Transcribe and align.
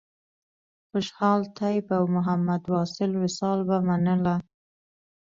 خوشحال 0.89 1.41
طیب 1.59 1.85
او 1.97 2.03
محمد 2.15 2.61
واصل 2.73 3.11
وصال 3.23 3.59
به 3.67 3.77
منله. 3.87 4.35